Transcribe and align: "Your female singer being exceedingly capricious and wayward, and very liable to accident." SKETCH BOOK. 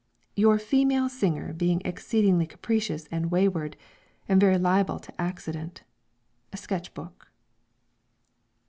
"Your 0.35 0.57
female 0.57 1.09
singer 1.09 1.53
being 1.53 1.79
exceedingly 1.85 2.47
capricious 2.47 3.05
and 3.11 3.29
wayward, 3.29 3.77
and 4.27 4.41
very 4.41 4.57
liable 4.57 4.97
to 4.97 5.21
accident." 5.21 5.83
SKETCH 6.55 6.95
BOOK. 6.95 7.31